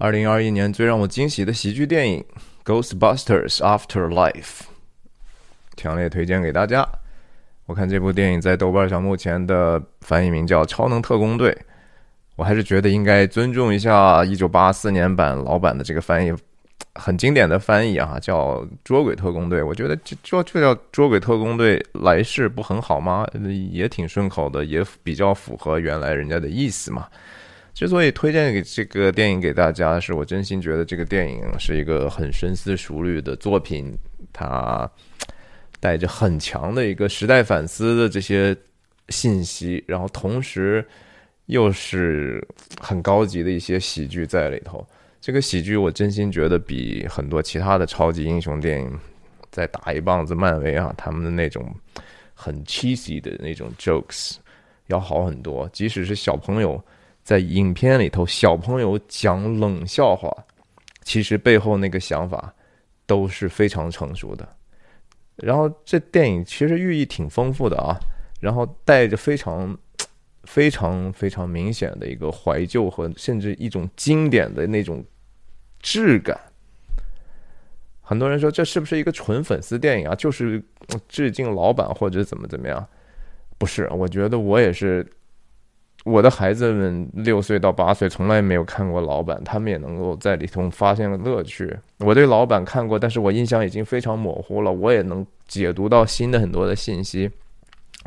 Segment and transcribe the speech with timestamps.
[0.00, 2.24] 二零二一年最让我惊喜的喜剧电影
[2.64, 4.32] 《Ghostbusters Afterlife》，
[5.76, 6.88] 强烈推荐给大家。
[7.66, 11.50] 我看这部电影在豆瓣上目前的翻译名叫《超能特工队》，
[12.36, 16.32] 我还是觉得应该尊重一下一九八四年版老版的这个翻译，
[16.94, 19.60] 很经典的翻译啊，叫《捉鬼特工队》。
[19.66, 23.26] 我觉得就就就叫《捉鬼特工队》来世不很好吗？
[23.72, 27.08] 也挺顺口的，也比较符合原来人家的意思嘛。
[27.78, 33.96] 之所以推荐给这个电影给大家，是我真心觉得这个电影是一个很深思熟虑的作品，
[34.32, 34.90] 它
[35.78, 38.56] 带着很强的一个时代反思的这些
[39.10, 40.84] 信息，然后同时
[41.46, 42.44] 又是
[42.80, 44.84] 很高级的一些喜剧在里头。
[45.20, 48.92] 这个喜剧我真心觉得比很多其他的超级英雄电影，
[49.52, 51.72] 在打一棒子漫威啊，他们的那种
[52.34, 54.34] 很 cheesy 的那种 jokes
[54.88, 56.84] 要好很多，即使是小朋友。
[57.28, 60.34] 在影片里头，小朋友讲冷笑话，
[61.02, 62.54] 其实背后那个想法
[63.04, 64.48] 都是非常成熟的。
[65.36, 68.00] 然后这电影其实寓意挺丰富的啊，
[68.40, 69.76] 然后带着非常、
[70.44, 75.04] 非常、非常明显的一个怀旧和甚至一种经典的那种
[75.82, 76.40] 质感。
[78.00, 80.14] 很多人说这是不是一个纯粉丝电影啊？
[80.14, 80.64] 就是
[81.06, 82.88] 致敬老版或者怎么怎么样？
[83.58, 85.06] 不是，我觉得我也是。
[86.04, 91.76] 我的孩子们六岁到八岁从来没有看过老板，他们也能够在里头发现乐趣。
[91.98, 97.30] 我对老板看过，但是我印象已经非常模糊了，我也能解读到新的很多的信息，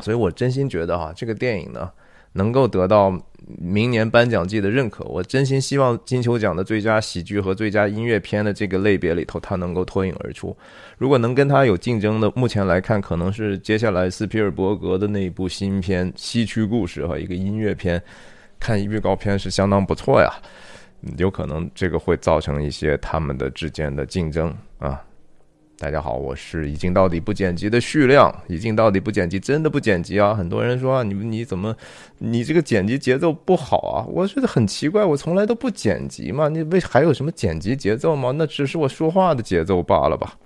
[0.00, 1.90] 所以我真心觉得哈，这个电影呢。
[2.34, 3.14] 能够得到
[3.58, 10.56] 明年颁奖季的认可，我真心希望金球奖的最佳喜剧和最佳音乐片的这个类别里头，它能够脱颖而出。
[10.98, 18.02] 如果能跟它有竞争的，目前来看，可能是接下来斯皮尔伯格的那一部新片《西区故事》和一个音乐片，
[18.60, 20.30] 看预告片是相当不错呀，
[21.18, 25.02] 有可能这个会造成一些他们的之间的竞争啊。
[25.82, 28.32] 大家好，我是已经到底不剪辑的旭亮。
[28.46, 30.32] 已经到底不剪辑，真的不剪辑啊！
[30.32, 31.76] 很多人说啊你你怎么，
[32.18, 34.06] 你这个剪辑节奏不好啊？
[34.06, 38.32] 我觉得很奇怪，我从来都不剪辑嘛，你为还有什么剪辑节奏吗？
[38.36, 40.38] 那只是我说话的节奏罢了吧。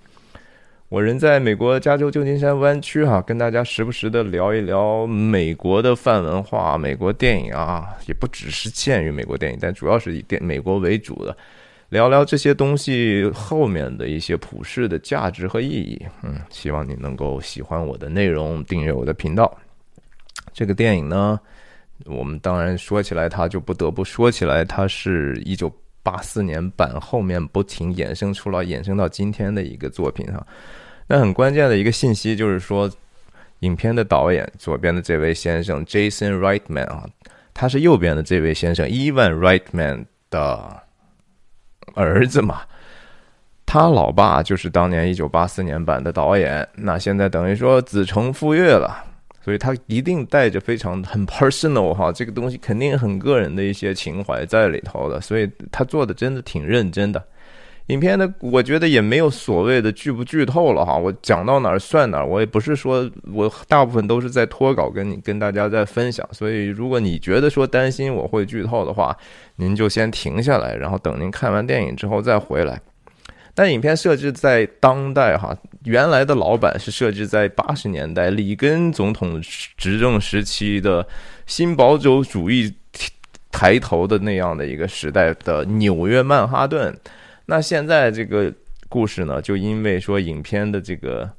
[0.88, 11.36] 我人在美国加州旧金山湾区哈，跟大家时不时的聊一聊美国的泛文化、美国电影啊，也不只是限于美国电影，但主要是以电美国为主的。
[11.88, 19.56] 聊聊这些东西后面的一些普世的价值和意义，嗯，希望你能够喜欢我的内容，订阅我的频道。
[20.52, 21.38] 这个电影呢，
[22.04, 30.44] 我们当然说起来，它就不得不说起来，它是一九八四年版后面不停衍生出来、衍生到今天的一个作品哈。
[31.06, 32.90] 那很关键的一个信息就是说，
[33.60, 37.08] 影片的导演左边的这位先生 Jason Reitman 啊，
[37.54, 40.82] 他是右边的这位先生 Evan Reitman 的。
[41.96, 42.60] 儿子嘛，
[43.64, 49.02] 他老爸就是当年一九八四年版的导演，那现在等于说子承父业了，
[49.42, 57.24] 所以他一定带着非常很 personal 哈，这个东西肯定很个人的一些情怀在里头的，所以他做的真的挺认真的。
[57.86, 69.16] 影片呢，我觉得也没有所谓的剧不剧透了哈，我讲到哪儿算哪儿，我也不是说我大部分都是在脱稿跟你跟大家在分享，所以如果你觉得说担心我会剧透的话，
[69.54, 72.80] 您就先停下来，然后等您看完电影之后再回来。
[73.54, 79.40] 但影片设置在当代哈，原来的老版是设置在八十年代里根总统
[79.76, 81.06] 执政时期的
[81.46, 82.74] 新保守主义
[83.52, 86.92] 抬头的那样的一个时代的纽约曼哈顿。
[87.46, 88.52] 那现在这个
[88.88, 91.30] 故事呢，就因为说影片的这个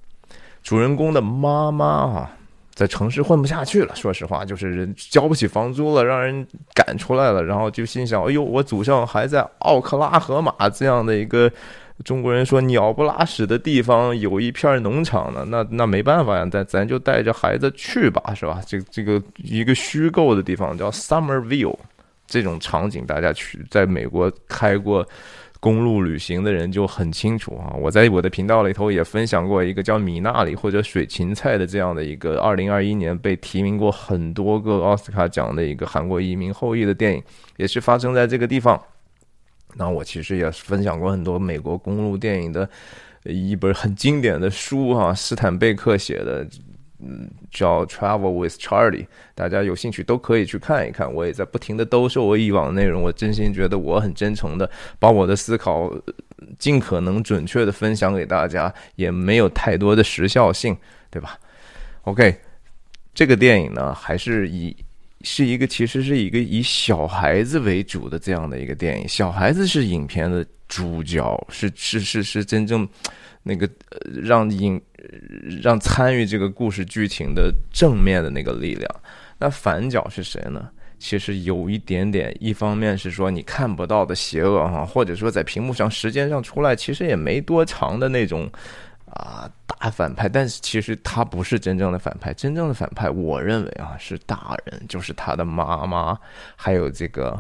[0.63, 2.31] 主人公的妈妈啊，
[2.73, 11.51] 在城市混不下去了，说实话，就是人交不起房租了，让人赶出来了，然后就心想：哎呦，我祖上还在奥克拉荷马这样的一个
[12.05, 18.61] 中国人说鸟不拉屎的地方有一片农场呢，那那没办法呀，咱咱就带着孩子去吧，是吧？
[18.65, 21.77] 这这个一个虚构的地方叫 Summerville，
[22.27, 25.05] 这种场景大家去在美国开过。
[25.59, 27.73] 公路旅行的人就很清楚啊！
[27.79, 37.23] 我在我的频道里头也分享过一个叫米纳里或者水芹菜的这样的一个二零二一年被提名过很多个奥斯卡奖的一个韩国移民后裔的电影，
[37.57, 38.81] 也是发生在这个地方。
[39.75, 42.69] 那我其实也分享过很多美国公路电影的
[43.23, 46.47] 一本很经典的书哈，斯坦贝克写的。
[46.99, 49.05] 嗯，叫 Travel with Charlie，
[49.35, 51.13] 大家有兴趣都可以去看一看。
[51.13, 55.93] 我也在不停的兜售我以往的内容，我真心觉得我很真诚的把我的思考
[56.57, 60.75] 尽可能准确的分享给大家，也没有太多的时效性，
[61.11, 61.37] 对吧
[62.03, 62.35] ？OK，
[63.13, 64.75] 这个电影呢，还是以
[65.21, 72.87] 是一个其实是一个以小孩子为主的这样的一个电影，小孩子是影片的主角，是是是是真正
[73.47, 73.69] 那个
[74.21, 74.79] 让影
[75.63, 78.95] 让参与这个故事剧情的正面的那个力量。
[79.39, 80.69] 那反角是谁呢？
[80.99, 88.49] 其实有一点点，一方面是说你看不到的邪恶哈，或者说在屏幕上时间上出来，其实也没多长的那种
[89.05, 96.17] 啊大反派，但是其实他不是真正的反派，真正的反派，我认为啊是大人，就是他的妈妈，
[96.55, 97.39] 还有这个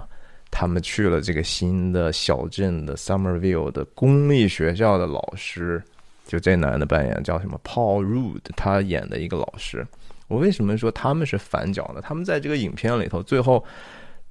[0.51, 5.83] 他们去了这个新的小镇的 Summerville 的公立学校的老师，
[6.27, 9.87] 就这男的扮演叫什么 Paul Rudd，他演的一个老师。
[10.27, 12.01] 我为什么说他们是反角呢？
[12.01, 13.63] 他们在这个影片里头，最后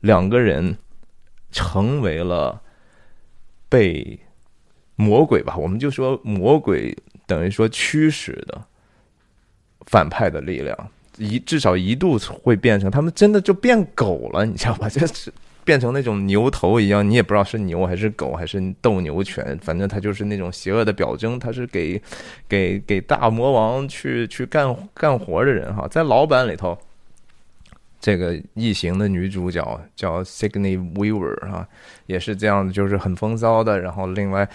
[0.00, 0.76] 两个人
[1.50, 2.60] 成为了
[3.70, 4.20] 被
[4.94, 6.94] 魔鬼吧，我们就说魔鬼
[7.26, 8.62] 等于说驱使的
[9.86, 14.88] 反派的力量，一至少一度会变成他们真的就变狗了，你知道吧？
[14.90, 15.32] 这是。
[15.66, 21.40] 变成那种牛头一样，你也不知道是牛还是狗还是斗牛犬，反正他就是那种邪恶的表征。
[21.40, 22.00] 他是给
[22.48, 25.88] 给给大魔王去去干干活的人哈。
[25.88, 26.78] 在老版里头，
[28.00, 31.66] 这个异形的女主角叫 Sigourney Weaver 哈，
[32.06, 33.80] 也是这样的，就是很风骚的。
[33.80, 34.48] 然后另外，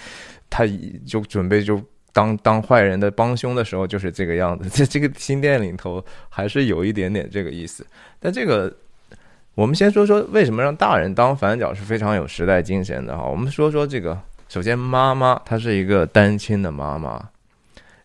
[0.50, 0.66] 他
[1.06, 4.70] 就准备就当当坏人的帮凶的时候，就是这个样子。
[4.70, 7.86] 在这个新电影里头，还是有一点点这个意思。
[8.18, 8.74] 但这个。
[9.54, 13.24] 我们先说说为什么让大人当反角是非常有时代精神的哈。
[13.24, 14.18] 我们说说这个，
[14.48, 17.22] 首先妈妈她是一个单亲的妈妈，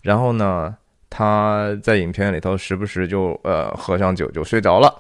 [0.03, 0.75] 然后呢，
[1.09, 4.93] 她在影片里头时不时就呃喝上酒就睡着了，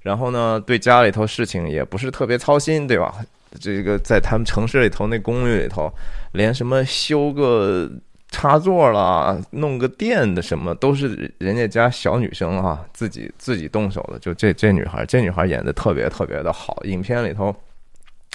[0.00, 3.14] 然后呢，对家里头事情也不是特别操心，对吧？
[3.60, 5.92] 这个在他们城市里头那公寓里头，
[6.32, 7.90] 连什么修个。
[8.34, 14.18] 插座啦，弄个电的什么都是人家家小女生啊，自己自己动手的。
[14.18, 16.82] 就这这女孩，这女孩演的特别特别的好。
[16.82, 17.54] 影片里头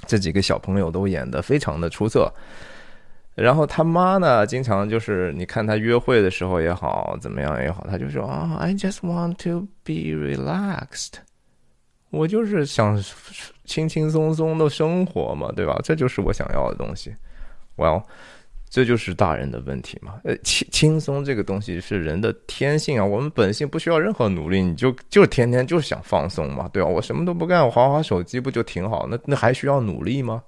[0.07, 2.31] 这几个小朋友都演的非常的出色。
[3.35, 11.15] 然后他妈呢，经常就是你看他约会的时候也好，怎么样也好，他就说啊，I just want to be relaxed，
[12.09, 13.03] 我就是想
[13.65, 15.77] 轻轻松松的生活嘛，对吧？
[15.83, 17.13] 这就是我想要的东西。
[17.75, 18.03] Well。
[18.69, 20.21] 这就是大人的问题嘛？
[20.23, 26.87] 呃，轻轻松这个东西是人的天性啊，我们本性不需要任何努力，你就就天天就想放松嘛，对吧？
[26.87, 29.07] 我什么都不干，我划划手机不就挺好？
[29.09, 30.43] 那那还需要努力吗？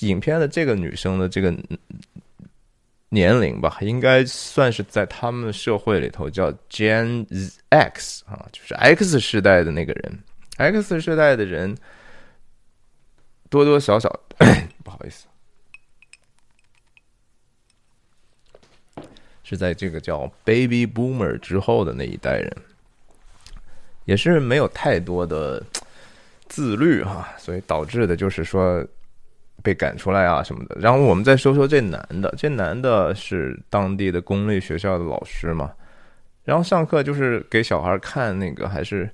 [0.00, 1.54] 影片的这个女生的这个
[3.10, 7.26] 年龄吧，应该算是在他们社会里头叫 Gen
[7.68, 10.18] X 啊，就是 X 世代的那个人
[10.56, 11.76] ，X 世代的人
[13.50, 14.08] 多多少少
[14.82, 15.26] 不好意思。
[19.50, 22.56] 是在这个叫 Baby Boomer 之后的那一代人，
[24.04, 25.60] 也是没有太多的
[26.46, 28.86] 自律哈，所以导致的就是说
[29.60, 30.76] 被赶出来啊什么的。
[30.78, 35.72] 然后我们再说说这男的，这男的是当地的公立学校的老师嘛，
[36.44, 39.10] 然后上课就是给小孩看那个还是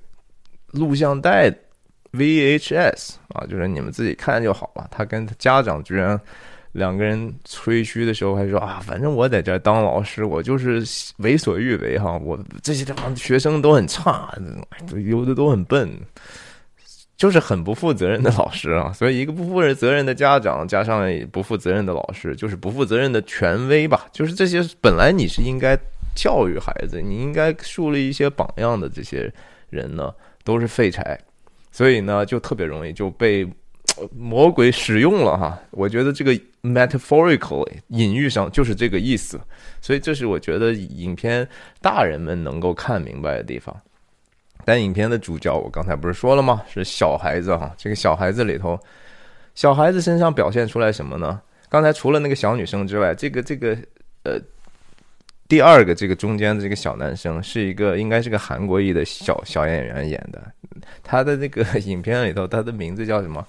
[0.67, 1.51] 录像带
[2.11, 4.87] VHS 啊，就是你们自己看就好了。
[4.91, 6.21] 他跟家长居然。
[6.73, 10.83] 两个人吹嘘的时候还说啊，反正我在这当老师，我就是
[11.17, 12.17] 为所欲为哈。
[12.17, 14.31] 我这些地方学生都很差，
[14.89, 15.89] 都有的都很笨，
[17.15, 18.91] 就是很不负责任的老师啊。
[18.93, 24.05] 所以一个不负责任的家长加上不负责任的老师，就是不负责任的权威吧。
[24.11, 25.75] 就是这些本来你是应该
[26.15, 29.33] 教育孩子，你应该树立一些榜样的这些
[29.69, 31.19] 人呢，都是废柴，
[31.71, 33.47] 所以呢就特别容易就被。
[34.15, 39.39] 魔鬼使用了哈，我觉得这个 metaphorically 隐喻上就是这个意思，
[39.81, 41.47] 所以这是我觉得影片
[41.81, 43.75] 大人们能够看明白的地方。
[44.65, 46.61] 但影片的主角我刚才不是说了吗？
[46.67, 48.77] 是小孩子哈，这个小孩子里头，
[49.55, 51.39] 小孩子身上表现出来什么呢？
[51.69, 53.77] 刚才除了那个小女生之外，这个这个
[54.23, 54.39] 呃，
[55.47, 60.41] 第二个这个中间的这个小男生是一个应该是个韩国裔的小小演员演的，
[61.01, 63.45] 他的那个影片里头，他的名字叫什么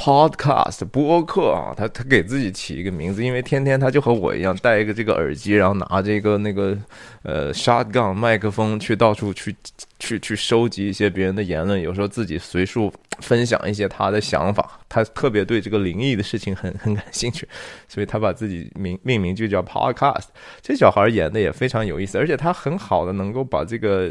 [0.00, 6.74] ？Podcast 播客啊，他他给自己起一个名字，因为天天他就和我一样戴一个这个耳机，然后拿这个那个
[7.22, 9.54] 呃 shotgun 麦克风去到处去
[9.98, 14.80] 去去收集一些别人的言论，有时候自己随处分享一些他的想法。
[14.88, 17.46] 他特别对这个灵异的事情很 很感兴趣，
[17.86, 20.28] 所以他把自己名命名就叫 Podcast。
[20.62, 24.10] 这小孩演的也非常有意思，而且他很好的能够把这个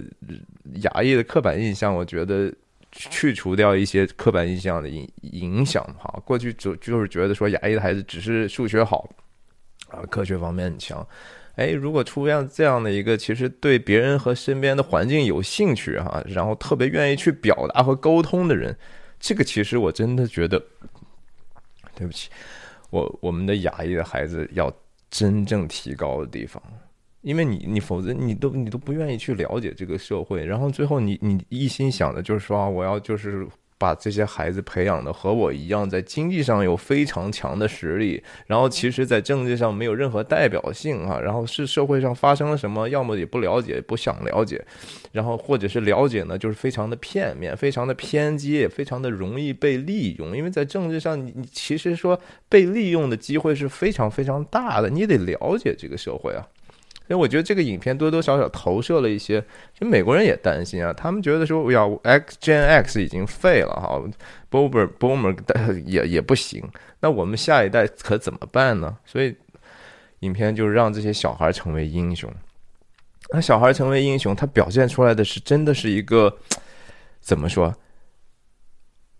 [0.83, 2.53] 牙医的刻板印象，我觉得。
[2.91, 9.09] 去除掉一些刻板印象的影影响哈，过去就就是觉得说亚裔的孩子只是数学好
[9.89, 11.07] 啊，科学方面很强，
[11.55, 18.75] 哎，如果出现这样的一个，其实对别人和身边的环境有兴趣哈，然后特别愿意去表达和沟通的人，
[19.19, 20.63] 这个其实我真的觉得，
[21.95, 22.29] 对不起，
[22.89, 24.71] 我我们的亚裔的孩子要
[25.09, 26.61] 真正提高的地方，
[27.21, 33.47] 因为你你否则你都你都不愿意去了解这个社会，然后最后你你一心想的就是说我要就是。
[33.81, 44.61] 把这些孩子培养的和我一样，在经济上有非常强的实力，然后其实，在政治上没有任何代表性啊，然后是社会上发生了什么，要么也不了解，不想了解，
[45.13, 50.35] 然后或者是了解呢，就是非常的片面，非常的偏激，也非常的容易被利用。
[50.35, 56.45] 因为在政治上，你你其实说被利用的机会是非常非常大的，你得了解这个社会啊。
[57.09, 59.41] 所以我觉得这个影片多多少少投射了一些，
[59.73, 63.99] 其实美国人也担心啊，他们觉得说，要 X Gen X 已经废了哈
[64.51, 65.35] ，Boomer Boomer
[65.87, 66.63] 也也不行，
[66.99, 68.95] 那我们下一代可怎么办呢？
[69.07, 69.35] 所以
[70.19, 72.31] 影片就让这些小孩成为英雄。
[73.31, 76.37] 那小孩成为英雄，他表现出来的是真的是一个
[77.19, 77.75] 怎么说？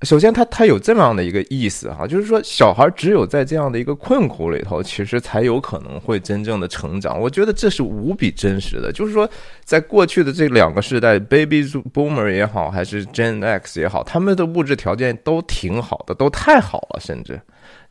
[0.04, 7.20] 首先，他他有这么样的一个意思哈，就是说，小孩只有在这样的一个困苦里头，其实才有可能会真正的成长。
[7.20, 8.94] 我觉得这是无比真实的。
[8.94, 9.30] 就是说，
[9.66, 11.64] 在过去的这两个时代，Baby
[11.94, 17.38] Boomer 也好，还是 Gen X 也好，他们的物质条件都挺好的，都太好了，甚至。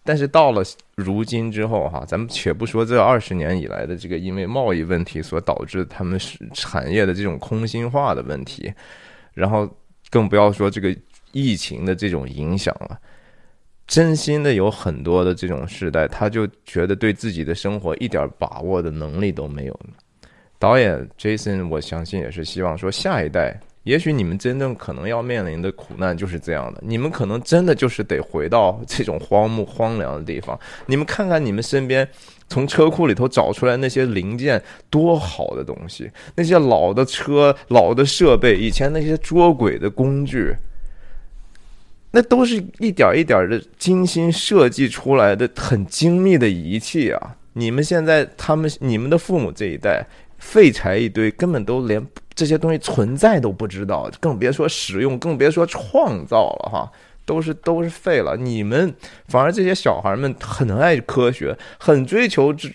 [0.03, 0.63] 但是到了
[0.95, 8.73] 如今之后哈，咱们且不说这二十年以来的这个因为贸易问题所导致他们是产业的这种空心化的问题，
[9.35, 9.69] 然后
[10.09, 10.97] 更不要说这个。
[11.33, 12.99] 疫情的这种影响了，
[13.87, 19.81] 真心的有很多的这种世代，他就觉得对自己的生活一点把握的能力都没有。
[20.59, 32.09] 导演 Jason，我相信也是希望说，下一代，也许你们真正可能要面临的苦难就是这样的，你们可能真的就是得回到这种荒木荒凉的地方，你们看看你们身边。
[32.51, 34.59] 从车库里头找出来那些零件，
[34.89, 36.11] 多好的东西！
[36.35, 40.57] 那些老的车、老的设备，以前那些捉鬼的工具。
[42.19, 47.37] 那都是一点一点的精心设计出来的很精密的仪器啊！
[47.53, 50.05] 你们现在他们你们的父母这一代
[50.37, 56.91] 废柴一堆，根本都连这些东西存在都不知道，更别说使用，更别说创造了哈！
[57.25, 58.37] 都是都是废了。
[58.37, 58.93] 你们
[59.29, 62.73] 反而这些小孩们很爱科学，很追求真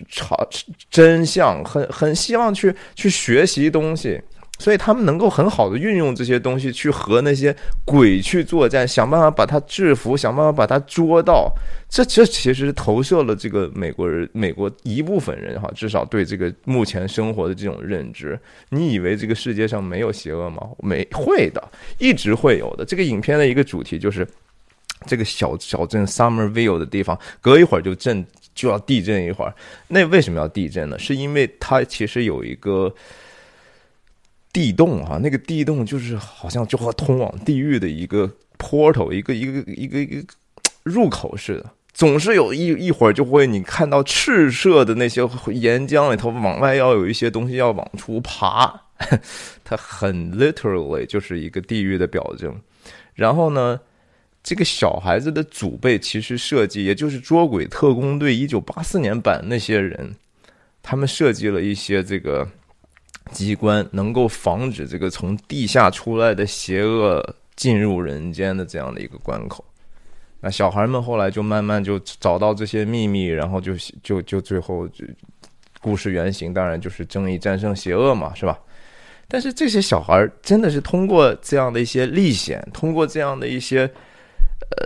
[0.90, 4.22] 真相，很很希望去去学习东西。
[4.58, 11.52] 所以他们能够很好的运用这些东西去和那些鬼去作战，想办法把他制服，想办法把他捉到。
[11.88, 18.38] 这这其实投射了这个美国人、美国一部分人哈，至少对这个目前生活的这种认知。
[18.70, 20.62] 你以为这个世界上没有邪恶吗？
[20.78, 21.62] 没会的，
[21.98, 22.84] 一直会有的。
[22.84, 24.26] 这个影片的一个主题就是
[25.04, 29.52] 这个小小镇 Summerville 的地方，隔一会儿就震就要地震一会儿。
[29.88, 30.98] 那为什么要地震呢？
[30.98, 32.94] 是因为它其实有一个。
[34.54, 40.24] 地洞啊，那个地洞就是好像就和通往地狱的一个 portal，一个一个一个一个
[40.84, 41.68] 入口似的。
[41.92, 48.72] 总是有一一会儿就会你看到赤色的那些岩浆里头，往外要有一些东西要往出爬，
[49.64, 52.54] 它很 literally 就是一个地狱的表征。
[53.14, 53.80] 然后呢，
[54.44, 60.14] 这个小孩子的祖辈其实设计，也就是捉鬼特工队一九八四年版那些人，
[60.80, 62.48] 他们设计了一些这个。
[63.34, 67.22] 机关能够防止这个从地下出来的邪恶
[67.54, 69.62] 进入人间的这样的一个关口。
[70.40, 75.04] 那小孩们后来就慢慢就找到这些秘密，然后就就就最后就
[75.82, 78.58] 故事原型当然就是正义战胜邪恶嘛，是吧？
[79.28, 83.90] 但是这些小孩真的是通过这样的一些历险，通过这样的一些。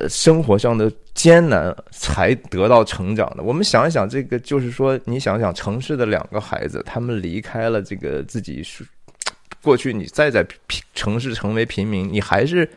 [0.01, 3.43] 呃，生活上的艰难才得到成长的。
[3.43, 8.85] 我们想一想，这个就是说，你想想，城市的两个孩子，他们离开了这个自己是
[9.63, 10.47] 过去，你再在
[10.95, 12.69] 城市成为平民，你还是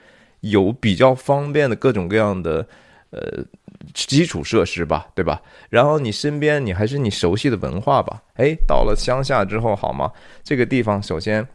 [0.41, 2.65] 有比较方便的各种各样的
[3.09, 3.43] 呃
[3.93, 5.41] 基础设施吧，对吧？
[5.69, 8.21] 然后你身边你还是你熟悉的文化吧。
[8.35, 10.11] 哎，到了乡下之后，好吗？
[10.43, 11.45] 这个地方首先。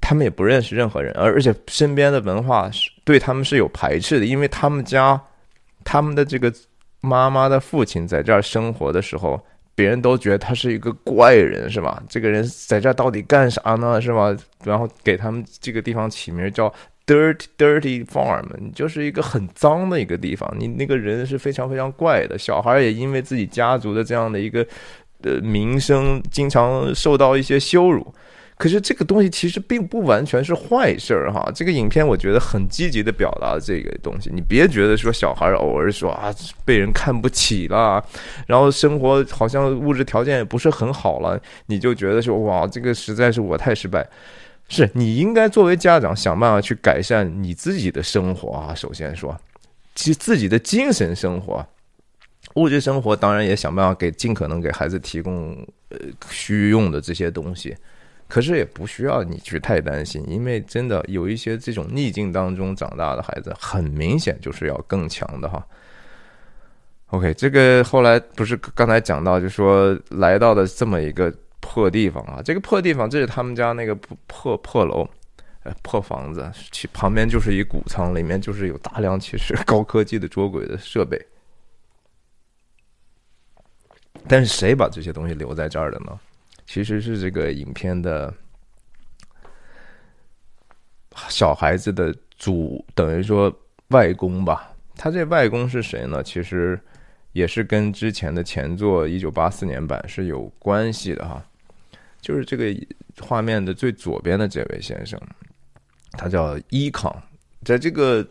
[0.00, 5.20] 他们也不认识任何人，而而且身边的文化是对他们是有排斥的，因为他们家
[5.84, 6.52] 他们的这个
[7.00, 9.40] 妈妈的父亲在这儿生活的时候，
[9.74, 12.02] 别人都觉得他是一个怪人，是吧？
[12.08, 14.00] 这个人在这儿到底干啥呢？
[14.00, 14.36] 是吧？
[14.64, 16.72] 然后给他们这个地方起名叫
[17.06, 20.52] “dirty dirty farm”，就是一个很脏的一个地方。
[20.58, 24.66] 你那个人是非常非常怪的，小孩也因为自己家族的这样的一个
[25.22, 28.14] 呃名声，经常受到一些羞辱。
[28.58, 31.52] 可是这个东西其实并不完全是坏事儿哈。
[31.54, 34.30] 这个影片我觉得很积极的表达这个东西。
[34.32, 36.34] 你别觉得说小孩偶尔说啊
[36.64, 38.02] 被人看不起了，
[38.46, 44.08] 然后生活好像物质条件也不是很好了，你就觉得说哇这个实在是我太失败。
[44.68, 48.74] 是你应该作为家长想办法去改善你自己的生活啊。
[48.74, 49.38] 首先说，
[49.94, 51.64] 其实自己的精神生活、
[52.54, 55.56] 物质生活当然也想办法给尽可能给孩子提供
[55.90, 55.98] 呃
[56.30, 57.76] 需用的这些东西。
[58.28, 65.64] 可是也不需要你去太担心，因为真的有一些这种逆境当中长大的孩子，很明显就是要更强的哈。
[67.10, 75.08] OK，这个后来不是刚才讲到，就说来到的这么一个破地方啊，这个破地方这是他们家那个破破破楼，
[75.62, 81.16] 呃，破房子，其旁边就是一谷仓，里面就是有大量其实高科技的捉鬼的设备。
[84.26, 86.18] 但是谁把这些东西留在这儿的呢？
[86.66, 88.32] 其实是这个影片的
[91.28, 93.50] 小孩子的主，等于说
[93.88, 94.74] 外公吧。
[94.96, 96.22] 他这外公是谁呢？
[96.22, 96.78] 其实
[97.32, 101.42] 也是跟之前的前作一九八四年版是有关系的哈。
[102.20, 102.74] 就是这个
[103.20, 105.20] 画面的最左边的这位先生，
[106.12, 107.14] 他叫伊康，
[107.64, 108.26] 在这个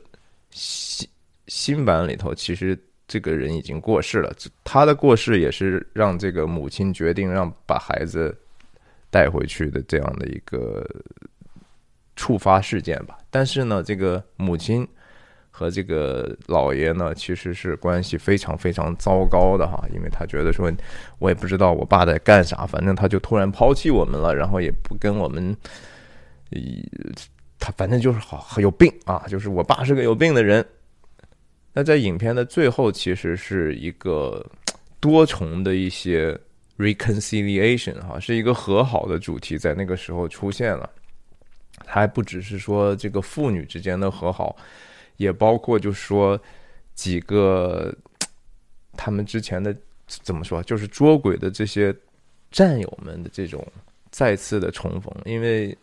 [0.52, 1.08] 新
[1.48, 2.78] 新版里头，其实。
[3.08, 4.34] 这个人已经过世了，
[4.64, 8.36] 他的过世也是让这个母亲决定让把孩子
[9.12, 10.84] 带回去的这样的一个
[12.16, 13.18] 触发事件吧。
[13.30, 14.88] 但是呢，这个母亲
[15.52, 20.72] 和这个老爷呢，其实是关系非常非常糟糕的哈，因为他觉得说，
[21.20, 25.56] 我也不知道我爸在干啥，反正他就突然抛弃我们了，然后也不跟我们，
[27.60, 30.66] 他反正就是好有病啊，就是我爸是个有病的人。
[31.78, 34.50] 那在影片的最后，其实是一个
[35.02, 36.40] 多重的一些
[36.78, 40.90] reconciliation 哈，是一个和好的主题，在那个时候出现了。
[41.86, 44.56] 它还不只是说这个父女之间的和好，
[45.18, 46.40] 也包括就说
[46.94, 47.94] 几个
[48.94, 49.76] 他们之前的
[50.08, 51.94] 怎么说，就是捉鬼的这些
[52.52, 53.62] 战友们的这种
[54.12, 55.78] 再次的重逢，因为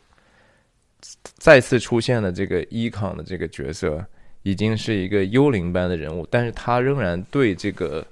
[1.37, 4.03] 再次出现了这个伊康的这个角色。
[4.43, 8.05] 已经是一个幽灵般的人物，但是他仍然对这个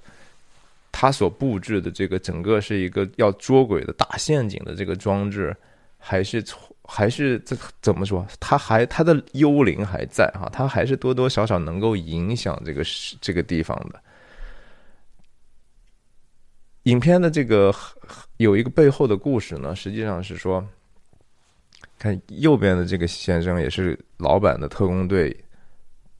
[0.92, 5.56] 他所布置的这个整个是一个要捉鬼的大陷阱的这个装置，
[5.98, 6.44] 还是
[6.84, 8.24] 还是这怎么说？
[8.38, 12.82] 他还他的幽灵还在哈，他还是多多少少能够影响这个
[13.20, 14.00] 这个地方的。
[16.84, 17.74] 影片的这个
[18.38, 20.64] 有一个背后的故事呢，实际上是说，
[21.98, 25.36] 看右边的这个先生也是老版的特工队。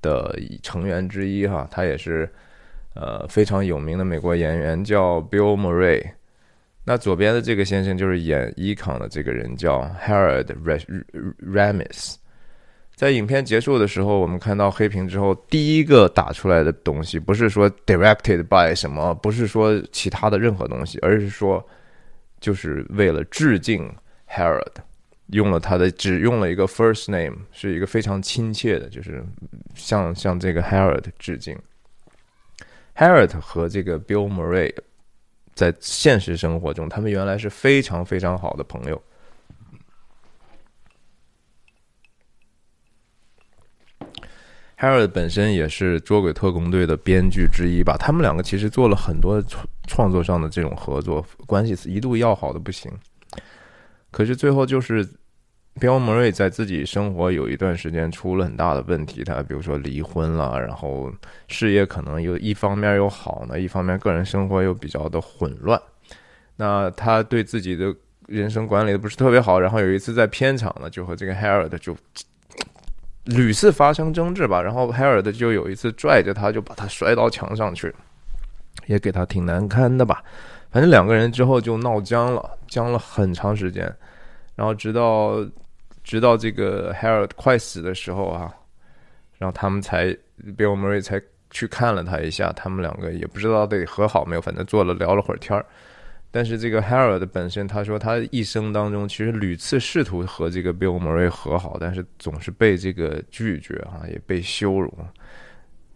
[0.00, 2.30] 的成员之一哈，他也是
[2.94, 6.04] 呃非常有名的美国演员，叫 Bill Murray。
[6.84, 10.46] 那左边的这个先生就是演伊康的这个人，叫 Harold
[11.40, 12.16] Ramis。
[12.96, 21.64] 在影片结束的时候，我们看到黑屏之后，第一个打出来的东西不是说 directed by 什么，不是说其他的任何东西，而是说
[22.40, 23.90] 就是为了致敬
[24.28, 24.74] Harold。
[25.32, 29.24] 用了他的，只用了一个 first name，是一个非常亲切的，就是
[29.76, 31.56] 向向这个 Harold 致敬。
[32.96, 34.74] Harold 和这个 Bill Murray
[35.54, 39.00] 在现实生活中，他们原来是非常非常好的朋友。
[44.76, 52.90] Harold 本身也是捉鬼特工队的编剧之一吧，他们两个其实做了很多创创作上的这种合作，关系一度要好的不行。
[54.10, 55.08] 可是最后就是。
[55.80, 61.10] 彪莫瑞在自己生活有一段时间出了很大的问题，他比如说离婚了，然后
[61.48, 65.80] 事业可能又一方面又好呢，一方面个人生活又比较的混乱。
[66.56, 67.92] 那他对自己的
[68.28, 71.96] 人生管理的不是特别好，然后有一次在片场呢，就和这个 Harold 就
[73.24, 77.92] 屡次发生争执吧，然后 Harold 就有一次拽着他就把他摔到墙上去，
[78.86, 80.22] 也给他挺难堪的吧。
[80.70, 83.90] 反正两个人之后就闹僵了，僵了很长时间，
[84.54, 85.36] 然后直到。
[86.10, 88.52] 直到这个 Harold 快死的时候啊，
[89.38, 90.06] 然后他们才
[90.58, 95.64] Bill Murray 才去看了他一下，他们两个也不知道到底和好没有，反正坐了聊了会儿天儿。
[96.32, 104.92] 但是这个 Harold 本身，他说他一生当中其实屡次试图和这个 Bill Murray 和好，但是总是被这个拒绝啊，也被羞辱。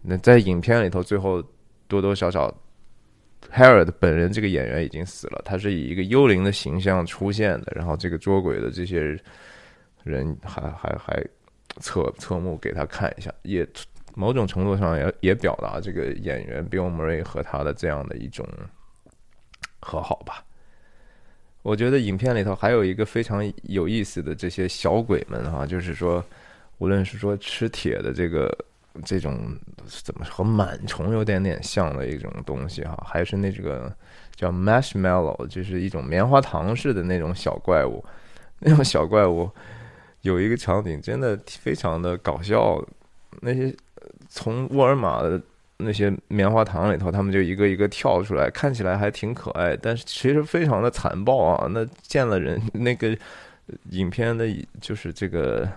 [0.01, 1.43] 那在影片里头，最后
[1.89, 2.49] 多多少少
[3.53, 9.19] ，Harold 本人这个演员已经死了，他是以一个幽灵的形象出现的，然后这个捉鬼的这些人。
[10.05, 11.21] 人还还还
[11.81, 13.67] 侧侧目给他看一下，也
[14.13, 18.47] 某种程度上也也表达这个演员 Bill Murray 和他的这样的一种
[19.81, 20.41] 和好吧。
[21.63, 26.23] 我觉得影片里头还有一个非常有意思的这些小鬼们哈，就是说，
[26.77, 28.55] 无论是说吃铁的这个
[29.03, 33.91] 这种怎么和螨虫有点点像的一种东西哈，还是那这个
[34.35, 38.05] 叫 marshmallow，就是一种棉花糖似的那种小怪物，
[38.59, 39.49] 那种小怪物
[40.25, 42.83] 有一个场景真的非常的搞笑，
[43.41, 43.73] 那些
[44.27, 45.41] 从沃尔玛的。
[45.77, 51.67] 那些棉花糖里头，他们就一个一个跳出来，看起来还挺可爱，但是其实非常的残暴啊！
[51.69, 53.13] 那见了人，那个
[53.89, 54.47] 影片的，
[54.79, 55.69] 就是这个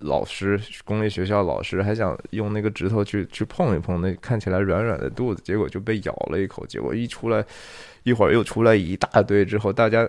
[0.00, 7.42] 老师，公立学校老师还想用那个指头去去碰一碰那看起来软软的肚子，结果就被咬了一口，结果一出来，
[8.02, 10.06] 一会儿又出来一大堆，之后大家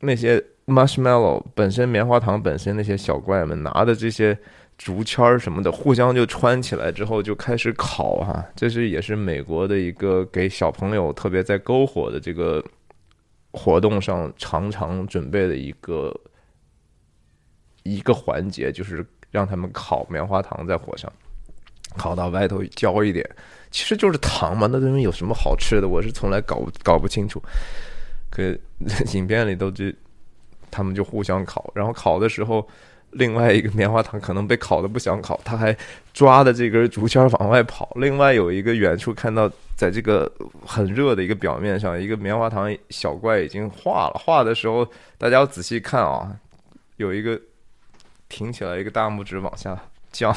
[0.00, 4.38] 那些 marshmallow 本身棉花糖本身那些小怪们拿的这些。
[4.76, 12.60] 竹签儿什么的，互相就穿起来之后就开始烤哈，这是也是美国的一个给小朋友特别在篝火的这个
[13.52, 16.12] 活动上常常准备的一个
[17.84, 21.10] 一个环节，就是让他们烤棉花糖在火上，
[21.96, 23.24] 烤到外头焦一点，
[23.70, 25.86] 其实就是糖嘛，那东西有什么好吃的？
[25.86, 27.40] 我是从来搞搞不清楚。
[28.28, 28.42] 可
[29.14, 29.84] 影片里都就
[30.74, 32.66] 他们就互相烤，然后烤的时候。
[33.16, 35.76] 另外一个棉花糖可能被烤的不想烤，他还
[36.12, 37.88] 抓的这根竹签往外跑。
[37.94, 40.28] 另外有一个远处看到，在这个
[40.66, 44.14] 很热的一个表面上，一个棉花糖小怪已经化了。
[44.18, 44.84] 化的时候，
[45.16, 46.36] 大家要仔细看啊，
[46.96, 47.40] 有一个
[48.28, 50.36] 挺起来，一个大拇指往下降，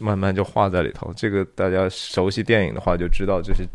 [0.00, 1.12] 慢慢就化在里头。
[1.14, 3.62] 这个大家熟悉电影的话就知道，这是《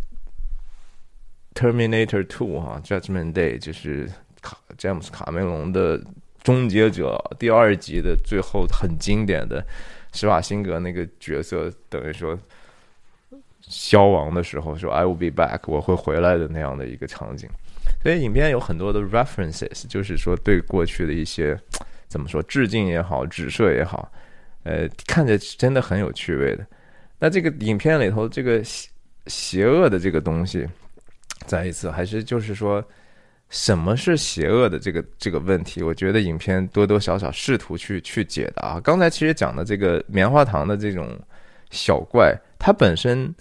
[1.56, 6.02] Terminator Two》哈，《Judgment Day》就是卡詹姆斯卡梅隆的。
[6.42, 9.64] 终结者第二集的最后很经典的
[10.14, 12.36] 施瓦辛格那个角色，等于说
[13.60, 17.50] 消亡的时候说 “I will be back”，我会回来的那样的一个场景。
[18.02, 21.60] 所以影片有很多的 references，就是说对过去的一些
[22.08, 24.10] 怎么说致敬也好，指涉也好，
[24.64, 26.66] 呃，看着真的很有趣味的。
[27.20, 28.64] 那这个影片里头这个
[29.28, 30.66] 邪恶的这个东西，
[31.46, 32.84] 再一次还是就是说。
[33.50, 35.82] 什么是邪恶的这个这个问题？
[35.82, 38.80] 我觉得影片多多少少试图去去解答。
[38.80, 41.18] 刚才其实讲的这个棉花糖的这种
[41.72, 43.34] 小怪，它本身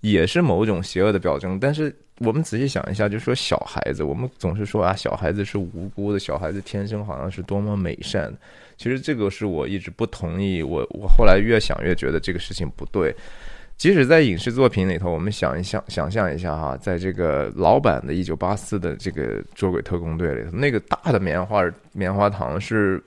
[0.00, 1.60] 也是某种邪恶的表征。
[1.60, 8.32] 但是我们仔细想一下，就说小孩子，我们总是说啊，小孩子是无辜的，小孩子天生好像是多么美善。
[8.78, 10.62] 其实这个是我一直不同意。
[10.62, 13.14] 我我后来越想越觉得这个事情不对。
[13.80, 23.02] 即使在影视作品里头，我们想一想，想象一下哈，在这个老版的《一九八四》的这个捉鬼特工队里头，那个大的棉花棉花糖是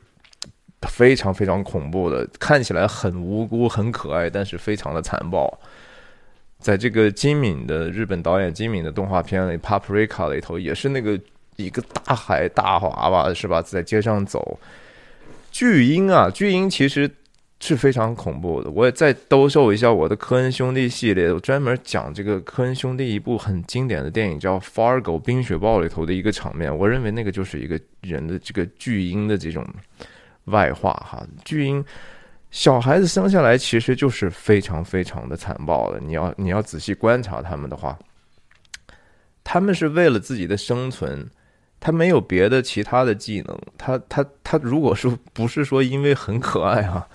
[0.90, 5.60] 非常非常恐怖的，看起来很无辜、很可爱，但是非常的残暴。
[6.58, 11.20] 在这个金敏的日本导演金敏的动画片里，《Paprika》里头也是那个
[11.56, 14.60] 一个大海大娃娃是吧，在街上走，
[15.52, 17.08] 巨婴啊，巨婴其实。
[17.66, 18.70] 是非常恐怖的。
[18.70, 26.78] 我也再兜售一下我的科恩兄弟系列，我专门讲这个科恩兄弟一部很经典的电影叫《Fargo》冰雪暴里头的一个场面。
[26.78, 29.66] 我认为那个就是一个人的这个巨婴的这种
[30.46, 31.26] 外化哈。
[31.46, 31.84] 巨婴
[32.52, 36.02] 小孩子生下来其实就是非常非常的残暴的。
[36.02, 37.98] 你要你要仔细观察他们的话，
[39.42, 41.26] 他们是为了自己的生存。
[41.80, 43.58] 他没有别的其他的技能。
[43.78, 47.08] 他他他，如果说不是说因为很可爱哈。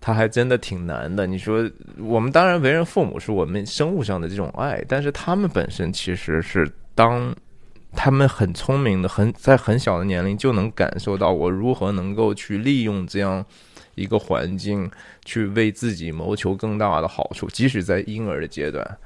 [0.00, 1.26] 他还真的挺难的。
[1.26, 7.34] 你说，我们当然为人父母是我们生物上的这种爱，但是他们本身其实是当
[7.92, 13.44] 他们很聪明的，很在很小的年龄就能感受到我如何能够去利用这样
[13.94, 14.90] 一个环境
[15.24, 18.98] 去为自己谋求更大的好处，即使在婴儿的阶段。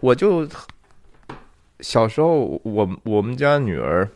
[0.00, 0.48] 我就
[1.80, 4.08] 小时候，我我们家女儿。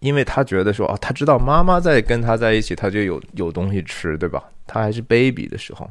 [0.00, 4.42] 因为他觉得说啊，他知道妈妈在跟他在一起，他就有有东西吃，对吧？
[4.66, 5.88] 他还是 baby 的时候，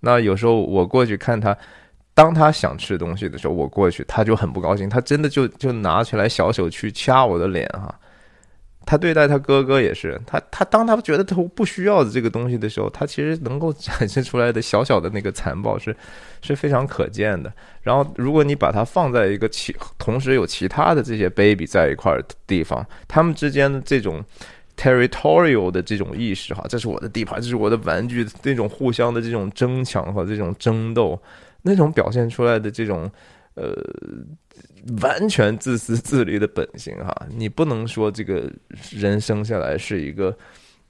[0.00, 1.56] 那有时候我过去看他，
[2.14, 7.94] 当他想吃东西的时候，我过去，他就很不高兴，他真的就就拿起来小手去掐我的脸哈。
[8.86, 15.94] 他对待他哥哥也是，他他当他觉得他不需要的这个东西的时候，他其实能够展现出来的小小的那个残暴是
[16.42, 17.52] 是非常可见的。
[17.82, 24.24] 然后，如果你把它放在一个其同时有其他的这些 baby 在一块儿的地方，他们之间的这种
[24.76, 31.20] territorial 的这种意识哈，这是我的地盘，这是我的玩具，那种互相的这种争抢和这种争斗，
[31.62, 33.10] 那种表现出来的这种
[33.54, 33.74] 呃。
[35.02, 38.50] 完全自私自利的本性哈，你不能说这个
[38.90, 40.34] 人生下来是一个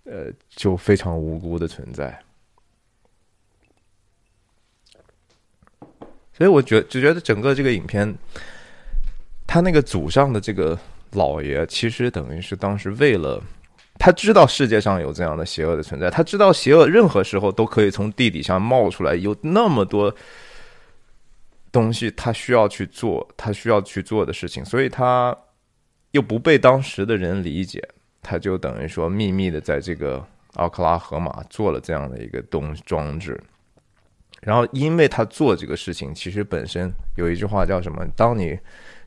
[0.04, 2.16] 呃就非常无辜的存在，
[6.32, 8.14] 所以我觉就觉得整个这个影片，
[9.44, 10.78] 他那个祖上的这个
[11.12, 13.42] 老爷，其实等于是当时为了
[13.98, 20.14] 他知道世界上有这样的邪恶的存在，他知道邪恶任何时候都可以从地底下冒出来，有那么多
[21.72, 25.36] 东西他需要去做，他需要去做的事情，所以他
[26.12, 27.82] 又不被当时的人理解，
[28.22, 33.40] 他就等于说秘密的在这个奥克拉荷马做了这样的一个东装置。
[34.42, 38.06] 然后，因为他做这个事情，其实本身有一句话叫什么？
[38.16, 38.58] 当你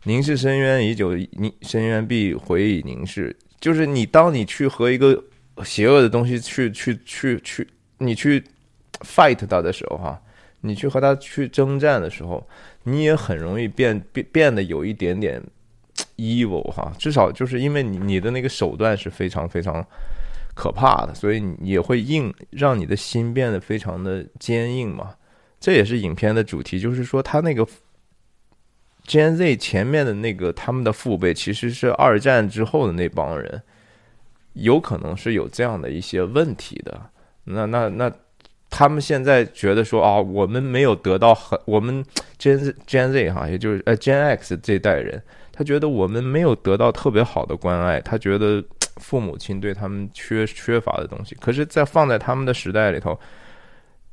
[0.03, 3.35] 凝视深渊已久，你深渊必回以凝视。
[3.59, 5.23] 就是你，当你去和一个
[5.63, 8.43] 邪恶的东西去去去去，你去
[8.99, 10.21] fight 它的时候，哈，
[10.65, 12.45] 你去和他去征战的时候，
[12.83, 15.43] 你也很容易变变变得有一点点
[16.17, 16.91] evil 哈。
[16.97, 19.85] 至少就是因为你你的那个手段是非常非常
[20.55, 25.15] 可怕的，所以你也会硬让你的心变得非常的坚硬嘛。
[25.59, 27.67] 这也是影片的主题，就是说他那个
[29.05, 33.61] Gen Z 前面的那个他们的父辈，其实是二战之后的那帮人，
[34.53, 37.09] 有可能是有这样的一些问题的。
[37.45, 38.09] 那那那
[38.75, 42.03] 他们现在觉得说啊，我们没有得到很我们
[42.39, 48.63] Gen Gen Z 哈，也就是呃 Gen X 这代人，他觉得我们没有得到特别好的关爱，他觉得
[48.95, 51.35] 父母亲对他们缺缺乏的东西。
[51.35, 53.15] 可是，在放在他们的时代里头。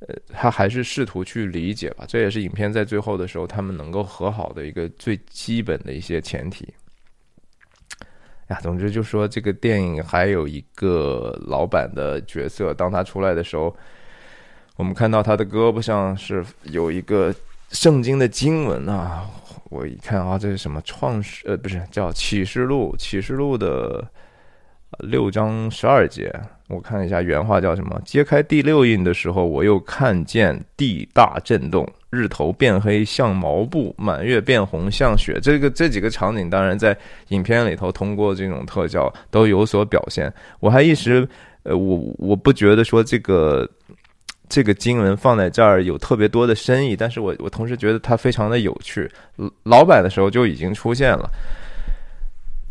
[0.09, 6.67] 呃，他还是试图去理解吧，这也是影片在最后的时候他们能够和好的一个最基本的一些前提。
[8.47, 13.77] 呀，总之就说这个电影还有一个老板的角色，当他出来的时候，
[14.81, 17.35] 我们看到他的胳膊上是有一个
[17.71, 19.29] 圣经的经文啊，
[19.69, 24.03] 我一看啊，这是什么创世呃，不是叫启示录，启示录的
[25.01, 26.35] 六章十二节。
[26.69, 28.01] 我看一下原话叫什么？
[28.07, 35.39] 揭开第六印的时候，我又看见地大震动，日头变黑像毛布，满月变红像雪。
[35.43, 36.97] 这个这几个场景，当然在
[37.29, 40.33] 影片里头通过这种特效都有所表现。
[40.59, 41.29] 我还一时，
[41.65, 43.69] 呃，我我不觉得说这个
[44.51, 49.11] 这个经文放在这儿有特别多的深意，但是我我同时觉得它非常的有趣。
[49.63, 51.31] 老版的时候就已经出现了。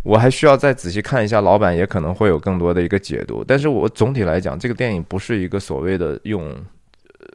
[0.03, 3.43] 我还需要再仔细看一下，老板也可能会有更多的一个解读。
[3.45, 6.53] 但是我总体来讲，这个电影不是一个所谓的用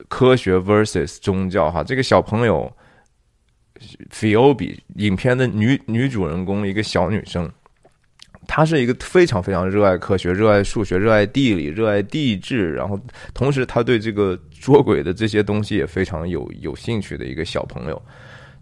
[0.09, 1.83] 科学 versus 宗教哈。
[1.83, 2.70] 这个小朋友
[4.11, 7.50] Phoebe 影片的女女主人公，一个小女生，
[8.46, 12.98] 他是一个非常非常热爱科学、热爱数学、热爱地理、热爱地质，然后
[13.33, 18.02] 同时他对这个捉鬼的这些东西也非常有有兴趣的一个小朋友。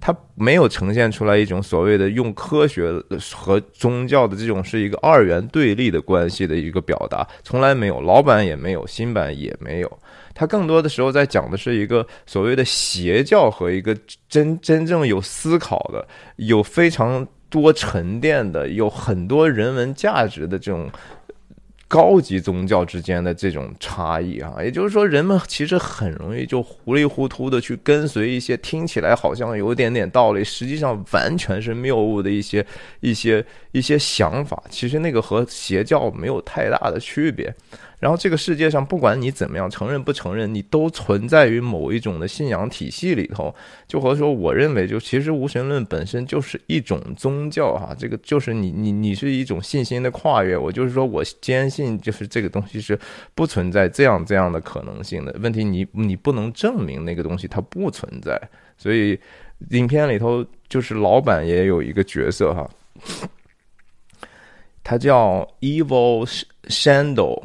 [0.05, 2.91] 他没有呈现出来一种所谓的用科学
[3.33, 9.99] 和宗教的这种是一个二元对立的关系的一个表达，从来没有，老版也没有，新版也没有。
[10.35, 13.97] 他更多的时候在讲的是一个所谓的邪教和一个
[14.29, 20.91] 真真正有思考的、有非常多沉淀的、有很多人文价值的这种。
[21.93, 32.65] 高级宗教之间的这种差异啊，也就是说，人们其实很容易就糊里糊涂的去跟随一些听起来好像有点点道理，实际上完全是谬误的一些
[33.01, 34.63] 一些一些想法。
[34.71, 37.55] 其实那个和邪教没有太大的区别。
[38.03, 43.55] 然后这个世界上，不管你怎么样承认不承认，你都存在于某一种的信仰体系里头。
[43.87, 50.59] 就和说，我认为，就其实无神论本身就是一种宗教哈，这个就是你你你是一种信心的跨越。
[50.59, 52.99] 我就是说我坚信，就是这个东西是
[53.37, 55.63] 不存在这样这样的可能性的问题。
[55.63, 58.37] 你你不能证明那个东西它不存在。
[58.77, 59.17] 所以
[59.71, 62.69] 影片里头就是老板也有一个角色哈，
[64.83, 66.29] 他叫 Evil
[66.65, 67.41] Shandle。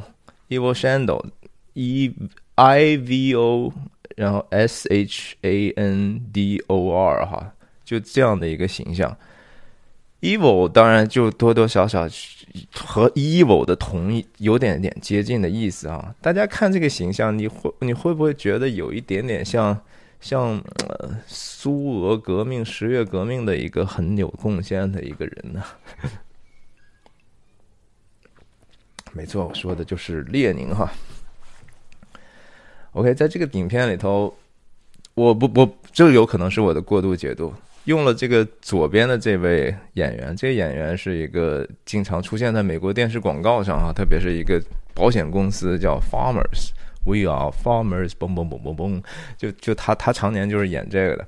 [0.50, 2.14] Evil Shandle，E
[2.56, 3.74] I V O，
[4.16, 9.16] 然后 S H A N D O R，哈，就这样的一个形象。
[10.20, 12.08] Evil 当然就多多少少
[12.74, 16.16] 和 Evil 的同一有点点接近的意思啊。
[16.20, 19.80] 大家看这个形象，你会你会不会觉得有一点点像
[20.20, 20.60] 像
[21.28, 25.64] 苏俄革命、十月革命的一个很有贡献的一个人呢？
[29.18, 30.88] 没错，我说的就是列宁哈。
[32.92, 34.32] OK，在这个影片里头，
[35.16, 37.52] 我不我这有可能是我的过度解读，
[37.86, 44.62] 用了这个左边的这位演员，这个演员是一个经常出现在美国电视广告上哈，特别是一个
[44.94, 49.04] 保险公司叫 Farmers，We are Farmers，嘣嘣嘣嘣嘣，
[49.36, 51.28] 就就他他常年就是演这个的。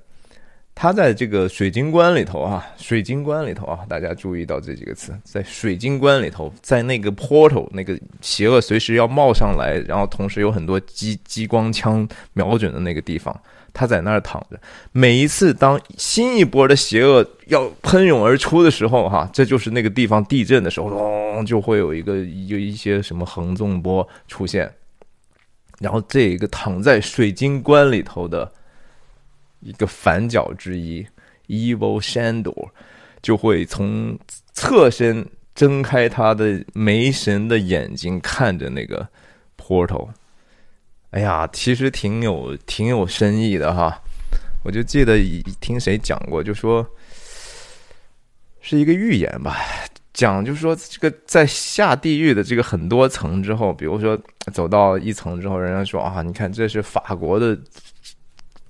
[0.82, 13.38] 他在这个水晶棺里头啊，水晶棺里头啊，大家注意到这几个词，在水晶棺里头，在那个 portal 那个邪恶随时要冒上来，然后同时有很多激激光枪瞄准的那个地方，
[13.74, 14.58] 他在那儿躺着。
[14.94, 22.16] 每一次当新一波的邪恶要喷涌而出的时候，哈，这就是那个地方地震的时候，咚，就会有一个
[22.48, 24.72] 有一些什么横纵波出现，
[25.82, 28.50] 然后这一个躺在水晶棺里头的。
[29.60, 31.06] 一个反角之一
[31.48, 32.70] ，Evil Shandor
[33.22, 34.18] 就会从
[34.54, 39.08] 侧身睁开他的没神的眼睛，看着那个
[39.58, 40.10] portal。
[41.12, 44.02] 哎呀，其实挺有挺有深意的哈。
[44.64, 45.18] 我就记得
[45.60, 46.88] 听谁讲过，就说
[48.62, 49.58] 是一个预言吧，
[50.14, 54.18] 讲就说这个在下地狱的这个很多层之后，比如说
[54.54, 57.60] 走到一层之后，人家说啊，你看这是法国的。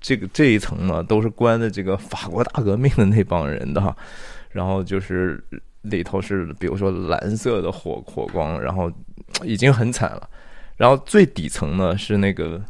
[0.01, 3.95] 这个这一层呢，都是关的这个法国大革命的那帮人的哈，
[4.51, 5.43] 然后就是
[5.83, 8.91] 里头是比如说蓝色的火火光，然后
[9.43, 10.29] 已经很惨了，
[10.77, 12.61] 然后最底层呢是那个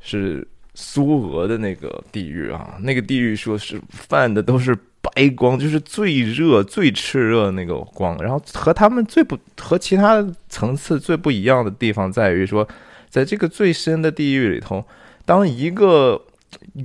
[0.00, 12.66] 是苏俄的那个地狱啊，那个地狱说是泛的都是白光，就是最热最炽热的那个光，然后和他们最不和其他层次最不一样的地方在于说，
[13.08, 14.84] 在这个最深的地狱里头，
[15.24, 16.20] 当一个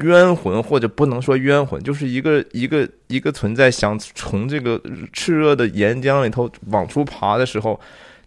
[0.02, 4.80] 冤魂或者不能说冤魂，就是一个一个一个存在想从这个
[5.14, 7.80] 炽热的岩浆里头往出爬的时候，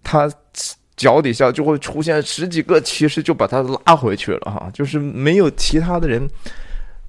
[0.03, 0.31] 他
[0.97, 4.71] 脚底下就会出现十几个，其实就把他拉回去了哈。
[4.73, 6.29] 就是没有其他的人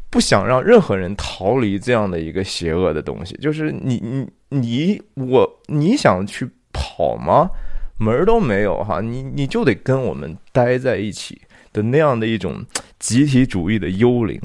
[0.10, 3.36] 不想让任何人逃离这样的一个邪恶的东西。
[3.42, 7.50] 就是你你你我你想去跑吗？
[7.98, 9.02] 门儿都没有哈。
[9.02, 11.42] 你你就得跟我们待在一起。
[11.74, 12.62] 的那样的一种
[13.02, 14.40] 集体主义的幽灵，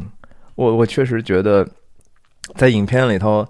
[0.55, 1.69] 我我确实觉得，
[2.55, 3.47] 在影片里头，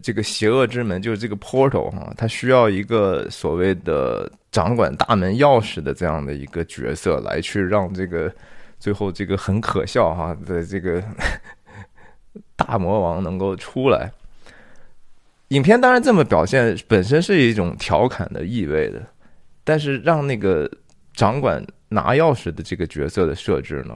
[0.00, 8.32] 这个邪恶之门就是这个 portal 哈，它需要一个所谓的掌管大门钥匙的这样的一个角色来去让这个
[8.78, 11.02] 最后这个很可笑哈的这个
[12.54, 14.08] 大魔王能够出来。
[15.48, 19.02] 影片当然这么表现本身是一种调侃的意味的，
[19.64, 20.70] 但是让那个
[21.12, 21.62] 掌管。
[21.90, 23.94] 拿钥匙的这个角色的设置呢，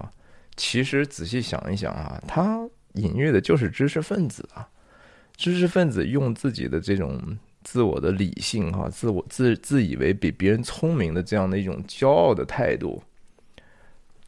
[0.58, 4.68] 其实仔细想一想啊，他隐喻的就是知识分子啊，
[5.36, 13.00] 知识分子用自己的这种自我的理性哈，自我自自以为比别人聪明的这样的一种骄傲的态度，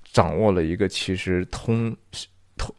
[0.04, 1.96] 掌握了一个其实通
[2.56, 2.72] 通，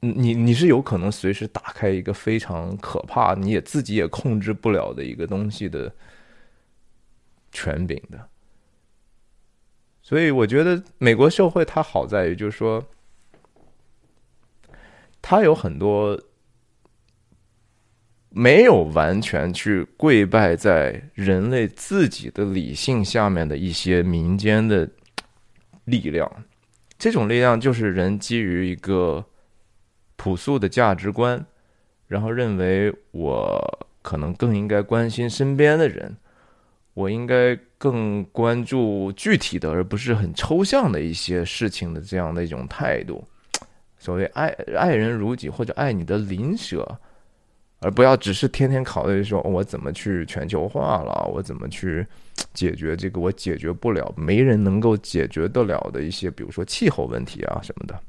[0.00, 5.94] 你你是有可能随时打开一个非常可怕，你也自己也控制不了的一个东西的
[7.52, 8.28] 权柄的。
[10.06, 12.80] 所以我觉得美国社会它好在于，就是说，
[15.20, 16.16] 它有很多
[18.28, 24.88] 没有完全去跪拜在人类自己的理性下面的一些民间的
[25.86, 26.30] 力量。
[26.96, 29.24] 这种力量就是人基于一个
[30.14, 31.44] 朴素的价值观，
[32.06, 36.16] 然后认为我可能更应该关心身边的人。
[36.96, 43.22] 我应该更关注具体的，而不是很抽象的一些事情的这样的一种态度。
[43.98, 46.98] 所谓爱爱人如己，或者爱你的邻舍，
[47.80, 52.06] 而不要只是天天考虑说我怎么去全球化了，我怎么去
[52.54, 58.00] 解决这个我解决不了、没人能够解决得了的一些，比如说气候问题啊什么的。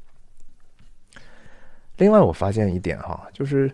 [1.98, 3.70] 另外，我发现一点哈，就是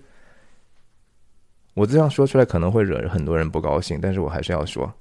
[1.75, 4.93] 我这样说出来可能会惹很多人不高兴，但是我还是要说。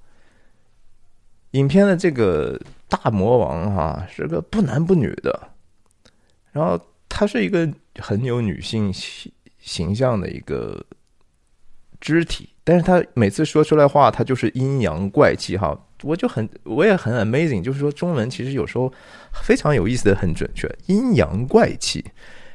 [1.54, 5.50] 影片的这个大魔王哈是个不男不女的，
[6.52, 10.86] 然后他是一个很有女性形形象的一个
[12.00, 18.94] 肢体，但是他每次说出来话，他就是阴阳怪气哈，我就很我也很 amazing，就是说中文其实有时候
[19.44, 22.06] 非常有意思的很准确，阴阳怪气，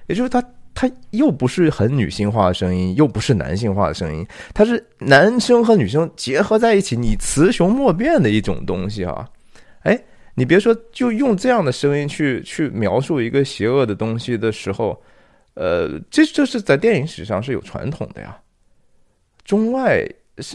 [0.07, 0.45] 也就是他。
[0.81, 9.29] 他又不是很女性化的声音，又不是男性化的声音，他是男生和女生结合在一起，你雌雄莫辨的一种东西啊。
[9.81, 10.01] 哎，
[10.37, 15.03] 你别说，就用这样的声音去去描述一个邪恶的东西的时候，
[15.55, 18.39] 呃，这这是在电影史上是有传统的呀。
[19.45, 20.09] 中外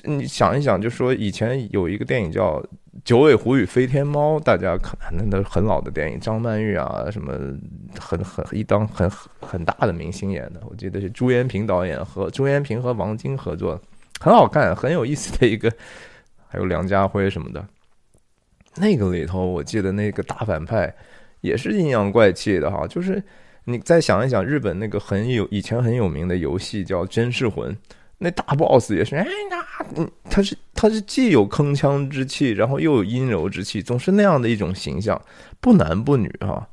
[0.03, 2.63] 你想一想，就说以前有一个电影叫。
[3.03, 7.33] 九尾狐与飞天猫，大家可能那都很老的电影，张曼玉啊，什么
[7.99, 9.09] 很很一当很
[9.41, 13.81] 很大的明星演的，我记得是朱延平导演和朱延平和王晶合作，
[14.21, 15.73] 很好看，很有意思的一个，
[16.47, 17.65] 还有梁家辉什么的，
[18.75, 20.95] 那个里头我记得那个大反派
[21.41, 23.21] 也是阴阳怪气的哈，就是
[23.65, 27.73] 你再想一想，日本那个很有以前很有名的游戏叫《真世魂》，
[28.23, 35.21] 那大 boss 也是，哎呀，嗯，他是他是既有铿锵之气，然后又有阴柔之气，总是那样的一种形象，
[35.59, 36.65] 不男不女哈。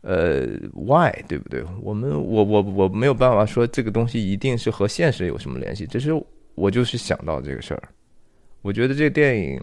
[0.00, 1.62] 呃，why 对不对？
[1.82, 6.10] 我们我我我没有办法说这个东西一定是和现实有什么联系，只是
[6.54, 7.82] 我就是想到这个事儿。
[8.62, 9.60] 我觉得这个电影，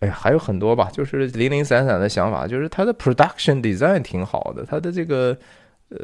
[0.00, 5.38] 哎呀，还有很多吧，就是零零散散的想法，就是它的 production design 挺好的，它的这个
[5.88, 5.98] 呃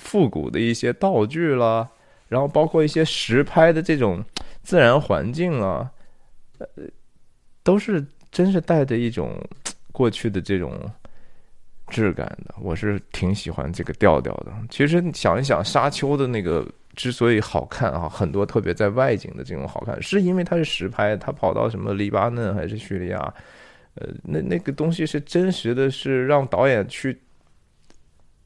[0.00, 1.88] 复古的一些道具啦，
[2.26, 4.24] 然后包括一些实拍的这种
[4.62, 5.88] 自然环境啊，
[6.58, 6.66] 呃，
[7.62, 9.38] 都是真是带着一种
[9.92, 10.72] 过去的这种。
[11.92, 14.52] 质感的，我是挺喜欢这个调调的。
[14.70, 23.18] 其实想一想，沙丘的那个之所以好看啊，很多特别在外景的这种好看，是因为它是实拍，它跑到什么黎巴嫩还是叙利亚，
[23.96, 27.20] 呃，那那个东西是真实的，是让导演去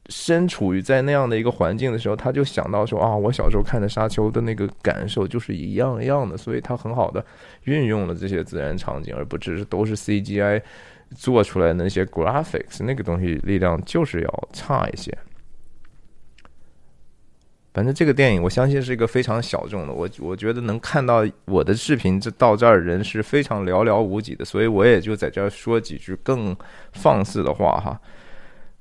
[0.09, 7.25] 身处于在那样的一个环境的时候，他就想到说啊，我小时候看的沙丘的那个感受就是一样一样的，所以他很好的
[7.63, 10.61] 运用了这些自然场景，而不只是都是 CGI。
[11.15, 15.15] 做出来的那些 graphics 那个东西力量就是要差一些。
[17.75, 26.57] 反正这个电影我相信是一个非常小众的，我我觉得能看到我的视频这到这儿人是非常寥寥无几的，所以我也就在这儿说几句更
[26.93, 28.01] 放肆的话哈。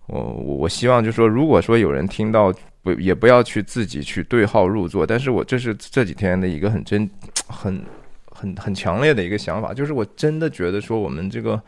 [0.06, 2.52] 我我我希望就说，如果说有人听到
[2.82, 7.08] 不也不要去自己去对号入座，但是我这是这几天的一个很真
[7.46, 7.84] 很
[8.26, 11.62] 很很强烈的一个想法，就是我真的觉得说我们这个。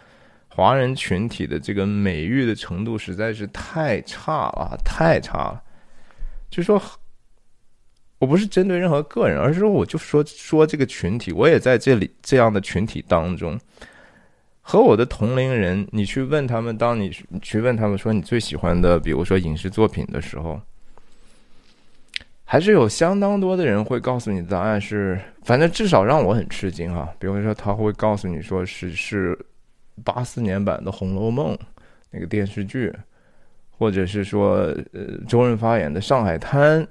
[0.49, 5.63] 华人群体的这个美誉的程度实在是太差了，太差了。
[6.49, 6.81] 就说，
[8.19, 13.61] 我不是针对任何个人，而是说，我就说说这个群体，我也在这里这样的群体当中，
[14.69, 17.09] 和我的同龄人，你去问他们，当你
[17.41, 20.61] 去问他们说你最喜欢的，比如说影视作品的时候，
[22.45, 27.09] 还是有相当多的人会告诉你答案是，反正至少让我很吃惊哈。
[27.21, 29.39] 比如说，他会告诉你说是是。
[30.05, 31.55] 八四年版的《红楼梦》
[32.11, 32.95] 那个电视剧，
[33.71, 34.57] 或者是说
[34.93, 36.83] 呃周润发演的《上海滩》，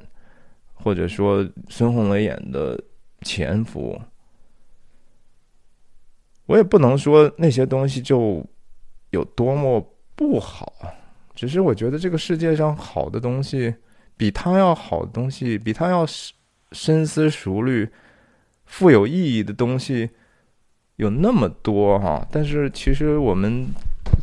[0.73, 2.76] 或者说孙红雷演的
[3.21, 3.95] 《潜伏》，
[6.45, 8.45] 我也不能说那些东西就
[9.11, 9.79] 有多么
[10.15, 10.73] 不好，
[11.33, 13.73] 只是我觉得这个世界上好的东西，
[14.15, 16.05] 比他要好的东西，比他要
[16.71, 17.89] 深思熟虑、
[18.65, 20.09] 富有意义的东西。
[20.97, 23.67] 有那么多哈，但是其实我们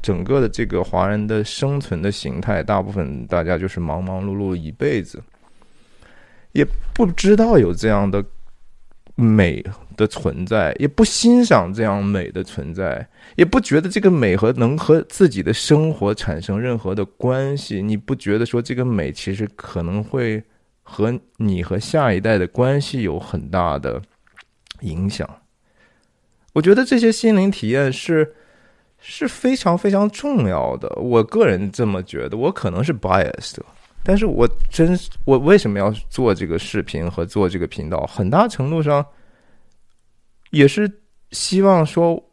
[0.03, 5.23] 整个的这个华人的生存的形态，大部分大家就是忙忙碌碌一辈子，
[6.53, 8.25] 也不知道有这样的
[9.15, 9.65] 美
[9.97, 13.07] 的存在，也不欣赏这样美的存在，
[13.37, 17.83] 也不觉得这个美和能和自己的生活产生任何的关系。
[17.83, 20.43] 你不觉得说这个美其实可能会
[20.83, 24.01] 和你和下一代的关系有很大的
[24.81, 25.29] 影响？
[26.55, 28.35] 我觉得这些心灵体验是
[28.99, 30.89] 是非常非常重要的。
[30.97, 33.57] 我个人这么觉得，我可能是 biased，
[34.05, 38.05] 但是我真我为什么要做这个视频和做这个频道？
[38.07, 39.07] 很大程度上
[40.51, 41.01] 也是
[41.31, 42.31] 希望说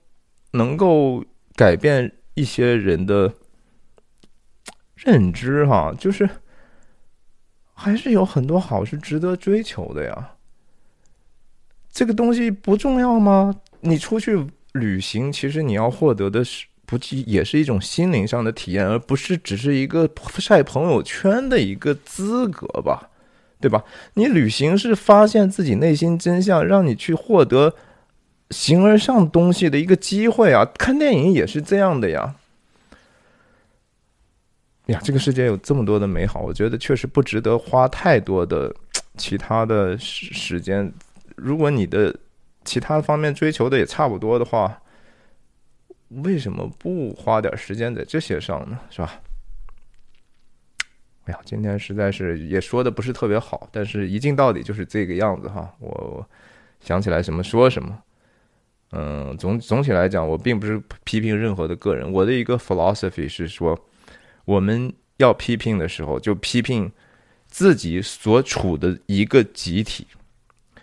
[0.52, 1.24] 能够
[1.56, 3.34] 改变一些人的
[4.96, 6.30] 认知，哈，就是
[7.74, 10.32] 还是有很多好是值得追求的呀。
[11.92, 13.56] 这个东西不重要吗？
[13.82, 20.10] 你出去旅行，其实你要获得的是不计也是一种心灵上的体验，而不是只是一个
[20.40, 23.12] 晒朋友圈的一个资格吧，
[23.62, 23.84] 对吧？
[24.16, 27.76] 你旅行是发现自己内心真相，让你去获得
[28.50, 30.66] 形而上东西的一个机会啊！
[30.80, 32.34] 看电影也是这样的呀。
[34.88, 38.74] 呀，这个世界有这么多的美好，我觉得确实不值得花太多的
[39.16, 40.92] 其他的时时间。
[41.36, 42.16] 如果你的
[42.66, 44.82] 其他方面追求的也差不多的话，
[46.10, 48.80] 为什么不花点时间在这些上呢？
[48.90, 49.22] 是吧？
[51.26, 55.72] 哎呀，今天实在是也说的不是特别好，但是一镜到底就是这个样子哈。
[55.80, 56.28] 我
[56.80, 58.02] 想起来什么说什么。
[58.92, 62.12] 嗯，总总体来讲，我并不是批评任何的个人。
[62.12, 63.80] 我的一个 philosophy 是说，
[64.46, 66.92] 我们要批评的时候，就批评
[67.46, 70.08] 自己所处的一个集体。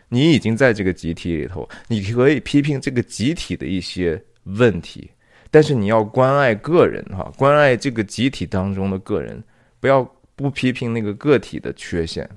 [0.09, 5.11] 你已经在这个集体里头，你可以批评这个集体的一些问题，
[5.57, 9.43] 但是你要关爱个人哈，关爱这个集体当中的个人，
[9.81, 12.29] 不要不批评那个个体的缺陷，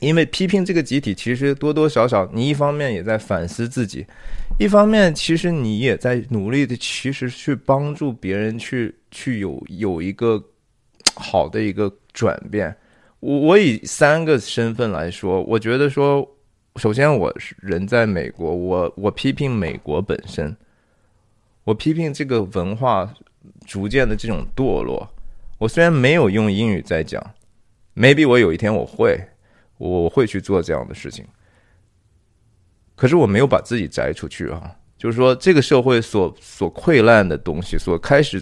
[0.00, 4.04] 因为批评这个集体，其实多多少少你一方面也在反思自己，
[4.58, 10.38] 一方面其实你也在努力的，其实去帮助别人去去有有一个
[11.14, 12.76] 好的一个转变。
[13.20, 16.36] 我我以三个身份来说，我觉得说，
[16.76, 20.54] 首先我是人在美国，我我批评美国本身，
[21.66, 23.12] 我批评这个文化
[23.66, 25.04] 逐渐的这种堕落。
[25.58, 27.20] 我虽然没有用英语在讲
[27.96, 29.20] ，maybe 我有一天我会，
[29.76, 31.24] 我会去做这样的事情。
[32.94, 38.40] 可是我没有把自己摘出去啊，就是说这个社会所所溃烂的东西，所开始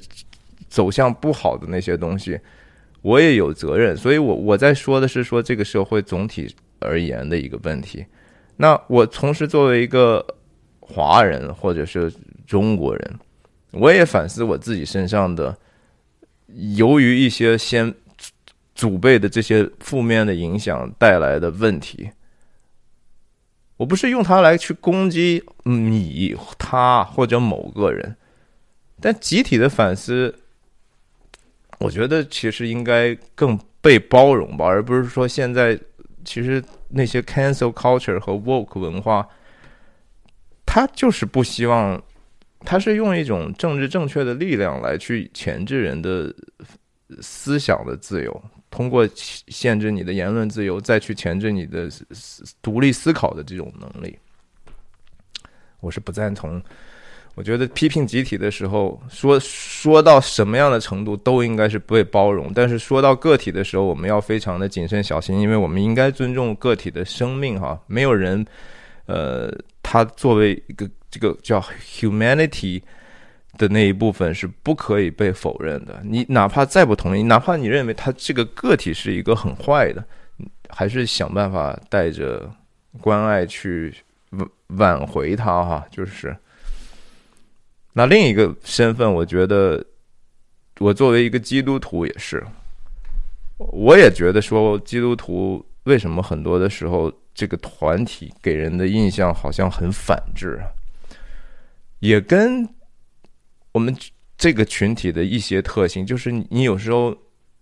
[0.68, 2.38] 走向不好的那些东西。
[3.00, 8.04] 我也有责任，所以我我在说的是说这个社会总体而言的一个问题。
[8.56, 10.24] 那我同时作为一个
[10.86, 12.12] 华人或者是
[12.46, 13.18] 中国人，
[13.72, 15.56] 我也反思我自己身上的，
[16.76, 17.92] 由于一些先
[18.74, 22.10] 祖辈的这些负面的影响带来的问题。
[23.76, 28.14] 我不是用它来去攻击你、他或者某个人，
[29.00, 30.34] 但集体的反思。
[31.80, 35.78] 我觉得其实应该更被包容吧，而不是说现在
[36.24, 39.28] 其实那些 cancel culture 和 woke 文化，
[40.74, 42.02] 他就是不希望，
[42.64, 46.34] 他是用一种政治正确的力量来去钳制人的
[47.20, 51.88] 思想的自由，通过限制你的言论自由，再去钳制你的
[52.60, 54.18] 独立思考的这种能力。
[55.78, 56.60] 我是不赞同。
[57.36, 68.44] 我觉得批评集体的时候，说说到什么样的程度都应该是被包容，但是说到个体的时候，我们要非常的谨慎小心，因为我们应该尊重个体的生命，哈，没有人，
[69.06, 72.82] 呃，他作为一个这个叫 humanity
[73.56, 76.00] 的那一部分是不可以被否认的。
[76.02, 80.04] 你哪怕再不同意，哪怕你认为他这个个体是一个很坏的，
[80.70, 82.50] 还是想办法带着
[83.00, 83.94] 关爱去
[84.30, 86.34] 挽挽回他，哈，就是。
[87.92, 89.84] 那另一个身份，我觉得，
[90.80, 92.42] 我作为一个基督徒也是，
[93.58, 100.60] 我也觉得说，基督徒为什么很多的时候，这个团体给人的印象好像很反智，
[101.98, 102.68] 也跟
[103.72, 103.94] 我们
[104.38, 107.16] 这个群体的一些特性，就是你有时候，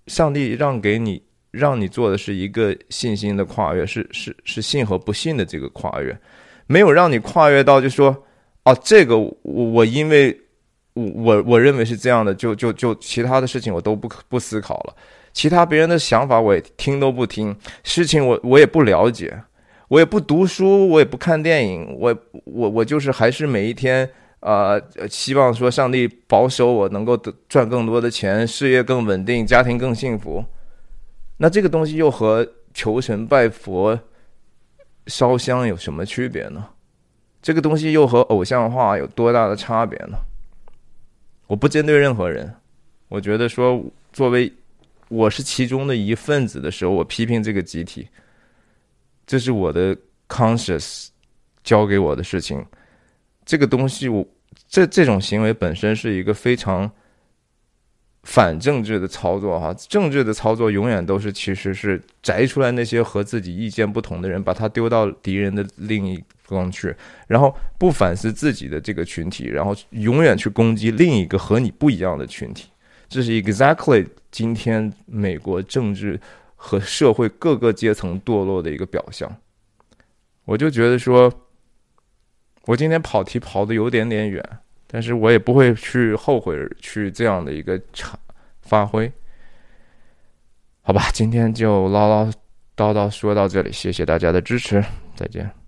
[0.07, 6.17] 上帝让给你，让你做的是一个信心的跨越，是是是信和不信的这个跨越，
[6.67, 8.25] 没有让你跨越到就说。
[8.65, 10.41] 哦，这个我我因为
[10.93, 14.95] 我我我认为是这样的，就就就其他的事情我都不不思考了，
[15.33, 17.53] 其他别人的想法我也听都不听，
[17.83, 19.37] 事情我我也不了解，
[19.93, 24.09] 我也不读书，我也不看电影，我我我就是还是每一天
[24.41, 24.81] 啊，
[25.11, 27.15] 希望说上帝保守我能够
[27.47, 30.43] 赚更多的钱，事业更稳定，家庭更幸福。
[31.37, 34.01] 那这个东西又和求神拜佛、
[35.09, 36.71] 烧香有什么区别呢？
[37.43, 40.17] 这个东西又和偶像化有多大的差别呢？
[41.49, 42.51] 我不针对任何人，
[43.11, 44.51] 我觉得说作为
[45.09, 48.09] 我是其中的一份子的时候，我批评这个集体，
[49.27, 49.97] 这是我的
[50.29, 51.09] conscious
[51.65, 52.65] 教给我的事情。
[53.45, 54.27] 这个东西，我
[54.69, 56.91] 这这种行为本身是一个非常。
[58.25, 66.95] 反政治的操作，哈，政治的操作永远都是其实是摘出来那些和自己意见不同的人，把他丢到敌人的另一方去，
[67.27, 72.69] 然后不反思自己的这个群体，然后永远去攻击另一个和你不一样的群体。
[73.09, 76.21] 这是 exactly 今天美国政治
[76.65, 79.31] 和社会各个阶层堕落的一个表象。
[80.45, 81.33] 我就觉得说，
[82.67, 84.43] 我今天跑题跑的有点点远。
[84.95, 88.21] 但是我也不会去后悔去这样的一个场
[88.61, 89.11] 发挥，
[90.83, 92.31] 好吧，今天就唠唠
[92.77, 94.85] 叨叨说到这里，谢谢大家的支持，
[95.17, 95.62] 再见。